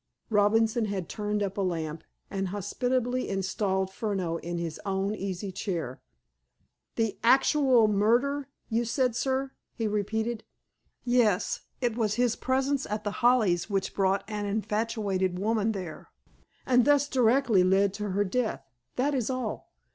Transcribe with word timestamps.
Robinson 0.31 0.85
had 0.85 1.07
turned 1.07 1.43
up 1.43 1.57
a 1.57 1.61
lamp, 1.61 2.03
and 2.31 2.47
hospitably 2.47 3.29
installed 3.29 3.91
Furneaux 3.93 4.37
in 4.37 4.57
his 4.57 4.81
own 4.83 5.13
easy 5.13 5.51
chair. 5.51 6.01
"The 6.95 7.19
'actual 7.23 7.87
murder,' 7.87 8.47
you 8.67 8.83
said, 8.83 9.15
sir?" 9.15 9.51
he 9.75 9.87
repeated. 9.87 10.43
"Yes. 11.03 11.61
It 11.81 11.95
was 11.95 12.15
his 12.15 12.35
presence 12.35 12.87
at 12.87 13.03
The 13.03 13.21
Hollies 13.23 13.69
which 13.69 13.93
brought 13.93 14.23
an 14.27 14.47
infatuated 14.47 15.37
woman 15.37 15.71
there, 15.71 16.09
and 16.65 16.83
thus 16.83 17.07
directly 17.07 17.63
led 17.63 17.93
to 17.93 18.09
her 18.09 18.23
death. 18.23 18.65
That 18.95 19.13
is 19.13 19.29
all. 19.29 19.71